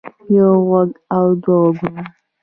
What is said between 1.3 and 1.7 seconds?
دوه